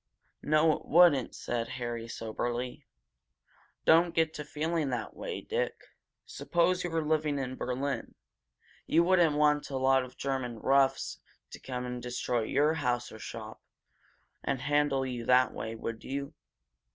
"No, 0.41 0.77
it 0.77 0.87
wouldn't," 0.87 1.35
said 1.35 1.67
Harry 1.77 2.07
soberly. 2.07 2.87
"Don't 3.85 4.15
get 4.15 4.33
to 4.33 4.43
feeling 4.43 4.89
that 4.89 5.15
way, 5.15 5.41
Dick. 5.41 5.75
Suppose 6.25 6.83
you 6.83 6.89
were 6.89 7.05
living 7.05 7.37
in 7.37 7.55
Berlin. 7.55 8.15
You 8.87 9.03
wouldn't 9.03 9.35
want 9.37 9.69
a 9.69 9.77
lot 9.77 10.03
of 10.03 10.17
German 10.17 10.57
roughs 10.57 11.19
to 11.51 11.59
come 11.59 11.85
and 11.85 12.01
destroy 12.01 12.41
your 12.45 12.73
house 12.73 13.11
or 13.11 13.15
your 13.15 13.19
shop 13.19 13.61
and 14.43 14.59
handle 14.61 15.05
you 15.05 15.23
that 15.27 15.53
way, 15.53 15.75
would 15.75 16.03
you?" 16.03 16.33